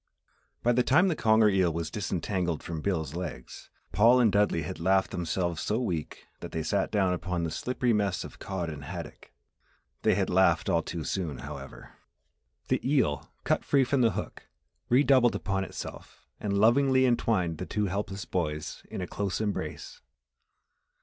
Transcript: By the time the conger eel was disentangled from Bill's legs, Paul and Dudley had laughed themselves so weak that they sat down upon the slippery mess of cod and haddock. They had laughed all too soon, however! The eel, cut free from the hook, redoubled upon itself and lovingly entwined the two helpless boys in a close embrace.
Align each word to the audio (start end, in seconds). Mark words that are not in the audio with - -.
By 0.63 0.71
the 0.71 0.81
time 0.81 1.09
the 1.09 1.15
conger 1.15 1.47
eel 1.47 1.71
was 1.71 1.91
disentangled 1.91 2.63
from 2.63 2.81
Bill's 2.81 3.13
legs, 3.13 3.69
Paul 3.91 4.19
and 4.19 4.31
Dudley 4.31 4.63
had 4.63 4.79
laughed 4.79 5.11
themselves 5.11 5.61
so 5.61 5.79
weak 5.79 6.25
that 6.39 6.51
they 6.53 6.63
sat 6.63 6.89
down 6.91 7.13
upon 7.13 7.43
the 7.43 7.51
slippery 7.51 7.93
mess 7.93 8.23
of 8.23 8.39
cod 8.39 8.67
and 8.71 8.85
haddock. 8.85 9.31
They 10.01 10.15
had 10.15 10.27
laughed 10.27 10.69
all 10.69 10.81
too 10.81 11.03
soon, 11.03 11.37
however! 11.45 11.97
The 12.69 12.81
eel, 12.83 13.31
cut 13.43 13.63
free 13.63 13.83
from 13.83 14.01
the 14.01 14.13
hook, 14.13 14.47
redoubled 14.89 15.35
upon 15.35 15.63
itself 15.63 16.25
and 16.39 16.57
lovingly 16.57 17.05
entwined 17.05 17.59
the 17.59 17.67
two 17.67 17.85
helpless 17.85 18.25
boys 18.25 18.81
in 18.89 19.01
a 19.01 19.07
close 19.07 19.39
embrace. 19.39 20.01